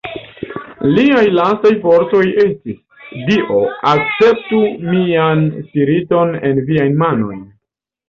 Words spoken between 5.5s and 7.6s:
spiriton en Viajn manojn!".